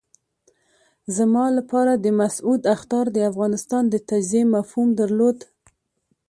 زما 1.15 1.45
لپاره 1.57 1.93
د 1.97 2.05
مسعود 2.19 2.61
اخطار 2.75 3.05
د 3.11 3.17
افغانستان 3.31 3.83
د 3.89 3.95
تجزیې 4.09 4.43
مفهوم 4.55 4.89
درلود. 4.99 5.37